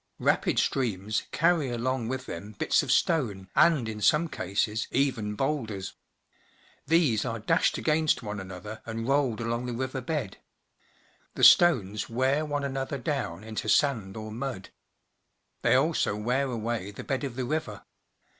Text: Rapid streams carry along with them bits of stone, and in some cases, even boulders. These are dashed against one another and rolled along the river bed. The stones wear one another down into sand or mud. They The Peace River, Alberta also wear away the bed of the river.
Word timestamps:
Rapid 0.17 0.57
streams 0.57 1.27
carry 1.31 1.69
along 1.69 2.07
with 2.07 2.25
them 2.25 2.53
bits 2.53 2.81
of 2.81 2.91
stone, 2.91 3.49
and 3.55 3.87
in 3.87 4.01
some 4.01 4.29
cases, 4.29 4.87
even 4.89 5.35
boulders. 5.35 5.93
These 6.87 7.23
are 7.23 7.37
dashed 7.37 7.77
against 7.77 8.23
one 8.23 8.39
another 8.39 8.81
and 8.87 9.07
rolled 9.07 9.39
along 9.39 9.67
the 9.67 9.73
river 9.75 10.01
bed. 10.01 10.39
The 11.35 11.43
stones 11.43 12.09
wear 12.09 12.43
one 12.45 12.63
another 12.63 12.97
down 12.97 13.43
into 13.43 13.69
sand 13.69 14.17
or 14.17 14.31
mud. 14.31 14.69
They 15.61 15.75
The 15.75 15.75
Peace 15.75 15.75
River, 15.75 15.75
Alberta 15.75 15.87
also 15.87 16.15
wear 16.15 16.47
away 16.49 16.89
the 16.89 17.03
bed 17.03 17.23
of 17.23 17.35
the 17.35 17.45
river. 17.45 17.83